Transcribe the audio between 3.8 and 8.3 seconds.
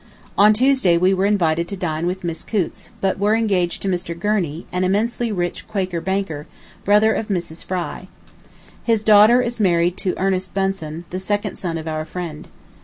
to Mr. Gurney, an immensely rich Quaker banker, brother of Mrs. Fry.